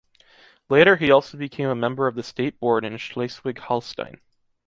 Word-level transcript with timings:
Later 0.67 0.95
he 0.95 1.11
also 1.11 1.37
became 1.37 1.69
a 1.69 1.75
member 1.75 2.07
of 2.07 2.15
the 2.15 2.23
state 2.23 2.59
board 2.59 2.83
in 2.83 2.97
Schleswig-Holstein. 2.97 4.19